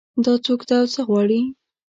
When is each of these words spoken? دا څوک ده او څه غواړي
دا 0.23 0.33
څوک 0.45 0.61
ده 0.67 0.75
او 0.81 0.85
څه 0.93 1.01
غواړي 1.07 1.41